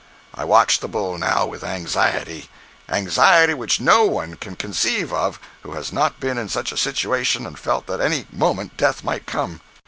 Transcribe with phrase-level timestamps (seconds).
[0.33, 5.93] I watched the bull, now, with anxiety—anxiety which no one can conceive of who has
[5.93, 9.61] not been in such a situation and felt that at any moment death might come.